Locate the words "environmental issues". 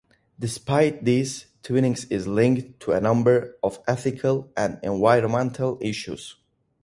4.81-6.37